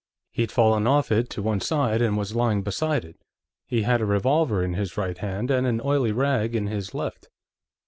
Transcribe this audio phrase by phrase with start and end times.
[0.31, 3.17] He'd fallen off it to one side and was lying beside it.
[3.67, 7.29] He had a revolver in his right hand, and an oily rag in his left."